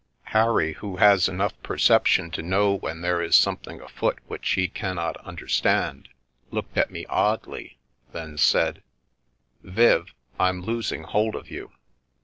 Harry, 0.33 0.73
who 0.73 0.95
has 0.97 1.29
enough 1.29 1.53
perception 1.61 2.31
to 2.31 2.41
know 2.41 2.73
when 2.73 3.01
there 3.01 3.21
is 3.21 3.35
something 3.35 3.79
afoot 3.79 4.17
which 4.25 4.49
he 4.53 4.67
cannot 4.67 5.15
understand, 5.17 6.09
looked 6.49 6.75
at 6.75 6.89
me 6.89 7.05
oddly, 7.05 7.77
then 8.11 8.35
said: 8.35 8.81
"Viv, 9.61 10.11
I'm 10.39 10.63
losing 10.63 11.03
hold 11.03 11.35
of 11.35 11.51
you. 11.51 11.71